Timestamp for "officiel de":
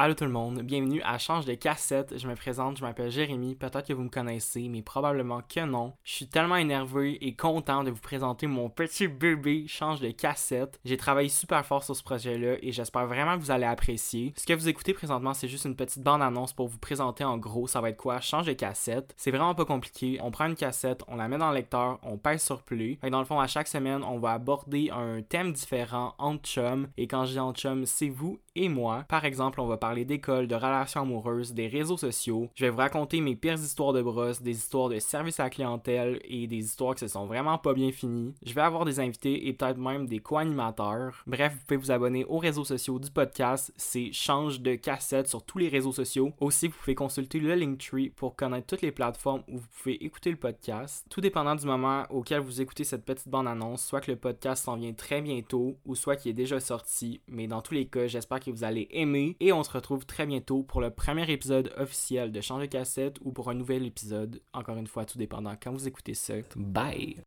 61.76-62.40